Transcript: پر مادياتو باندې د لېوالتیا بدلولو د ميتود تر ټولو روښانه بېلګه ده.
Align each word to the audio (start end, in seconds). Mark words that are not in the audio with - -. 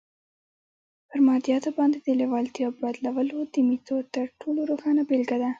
پر 1.07 1.19
مادياتو 1.27 1.69
باندې 1.77 1.97
د 2.01 2.07
لېوالتیا 2.19 2.67
بدلولو 2.81 3.37
د 3.53 3.55
ميتود 3.67 4.05
تر 4.15 4.25
ټولو 4.41 4.59
روښانه 4.69 5.01
بېلګه 5.09 5.37
ده. 5.41 5.49